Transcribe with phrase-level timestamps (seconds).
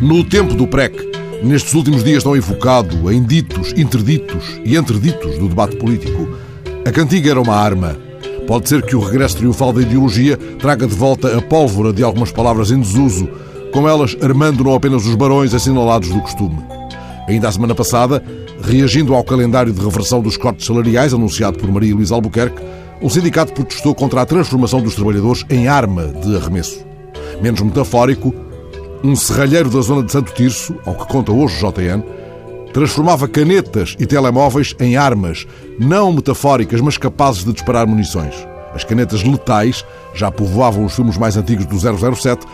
[0.00, 0.96] No tempo do PREC,
[1.42, 6.26] nestes últimos dias tão evocado em ditos, interditos e entreditos do debate político,
[6.84, 7.96] a cantiga era uma arma.
[8.46, 12.32] Pode ser que o regresso triunfal da ideologia traga de volta a pólvora de algumas
[12.32, 13.28] palavras em desuso,
[13.72, 16.58] com elas armando não apenas os barões assinalados do costume.
[17.28, 18.20] Ainda a semana passada,
[18.62, 22.60] reagindo ao calendário de reversão dos cortes salariais anunciado por Maria Luísa Albuquerque,
[23.02, 26.84] um sindicato protestou contra a transformação dos trabalhadores em arma de arremesso.
[27.40, 28.34] Menos metafórico,
[29.02, 32.02] um serralheiro da zona de Santo Tirso, ao que conta hoje o JN,
[32.72, 35.46] transformava canetas e telemóveis em armas,
[35.78, 38.34] não metafóricas, mas capazes de disparar munições.
[38.74, 42.46] As canetas letais já povoavam os filmes mais antigos do 007,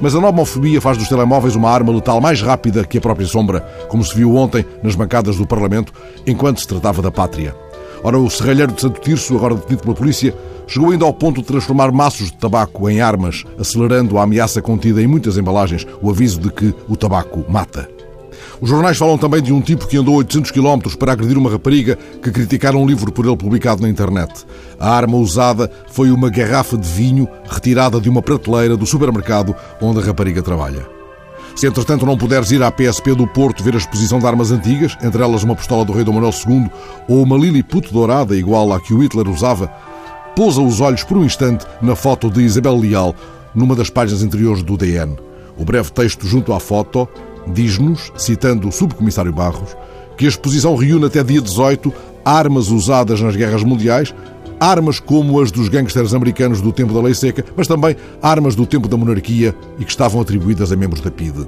[0.00, 3.60] mas a nomofobia faz dos telemóveis uma arma letal mais rápida que a própria sombra,
[3.88, 5.92] como se viu ontem nas bancadas do Parlamento,
[6.26, 7.63] enquanto se tratava da pátria.
[8.04, 10.36] Ora, o serralheiro de Santo Tirso, agora detido pela polícia,
[10.66, 15.02] chegou ainda ao ponto de transformar maços de tabaco em armas, acelerando a ameaça contida
[15.02, 17.88] em muitas embalagens, o aviso de que o tabaco mata.
[18.60, 21.98] Os jornais falam também de um tipo que andou 800 km para agredir uma rapariga
[22.22, 24.44] que criticaram um livro por ele publicado na internet.
[24.78, 30.00] A arma usada foi uma garrafa de vinho retirada de uma prateleira do supermercado onde
[30.00, 31.03] a rapariga trabalha.
[31.54, 34.98] Se entretanto não puderes ir à PSP do Porto ver a exposição de armas antigas,
[35.00, 36.68] entre elas uma pistola do rei Dom Manuel II
[37.08, 39.68] ou uma Lilliput dourada igual à que o Hitler usava,
[40.34, 43.14] pousa os olhos por um instante na foto de Isabel Leal,
[43.54, 45.16] numa das páginas interiores do DN.
[45.56, 47.08] O breve texto junto à foto
[47.46, 49.76] diz-nos, citando o subcomissário Barros,
[50.16, 51.92] que a exposição reúne até dia 18
[52.24, 54.12] armas usadas nas guerras mundiais,
[54.64, 58.64] armas como as dos gangsters americanos do tempo da Lei Seca, mas também armas do
[58.64, 61.46] tempo da monarquia e que estavam atribuídas a membros da PIDE.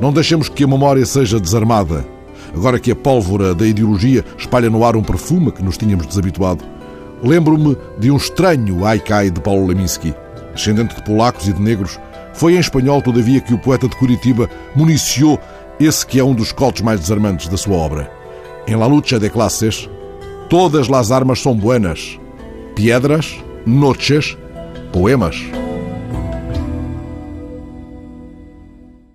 [0.00, 2.06] Não deixemos que a memória seja desarmada,
[2.54, 6.64] agora que a pólvora da ideologia espalha no ar um perfume que nos tínhamos desabituado.
[7.22, 10.14] Lembro-me de um estranho haikai de Paulo Leminski,
[10.54, 11.98] descendente de polacos e de negros.
[12.34, 15.40] Foi em espanhol, todavia, que o poeta de Curitiba municiou
[15.80, 18.08] esse que é um dos cotos mais desarmantes da sua obra.
[18.68, 19.90] Em La Lucha de Classes,
[20.48, 22.18] todas as armas são buenas.
[22.78, 24.38] Piedras, noches,
[24.92, 25.34] poemas.